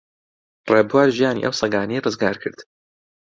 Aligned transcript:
ڕێبوار 0.73 1.09
ژیانی 1.17 1.43
ئەو 1.45 1.53
سەگانەی 1.61 2.03
ڕزگار 2.05 2.35
کرد. 2.43 2.59